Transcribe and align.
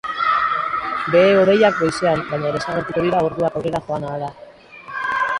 Behe-hodeiak 1.15 1.75
goizean, 1.81 2.23
baina 2.31 2.53
desagertuko 2.55 3.03
dira 3.07 3.19
orduak 3.27 3.59
aurrera 3.59 3.83
joan 3.91 4.07
ahala. 4.09 4.31